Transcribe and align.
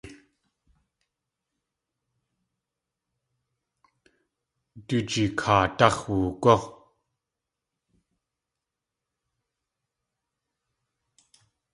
Du 4.87 4.97
jikaadáx̲ 5.09 5.97
woogú! 6.09 6.55